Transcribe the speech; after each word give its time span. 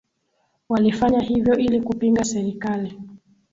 walifanya 0.69 1.19
hivyo 1.19 1.57
ili 1.57 1.81
kupinga 1.81 2.23
serikali 2.23 2.99